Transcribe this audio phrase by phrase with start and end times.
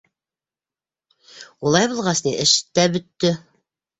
[1.67, 3.33] —Улай булғас ни, эш тә бөттө.